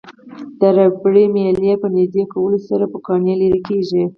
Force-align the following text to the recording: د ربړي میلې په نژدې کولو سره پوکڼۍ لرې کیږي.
د 0.59 0.61
ربړي 0.77 1.25
میلې 1.35 1.73
په 1.81 1.87
نژدې 1.95 2.23
کولو 2.33 2.57
سره 2.67 2.83
پوکڼۍ 2.91 3.33
لرې 3.41 3.59
کیږي. 3.67 4.03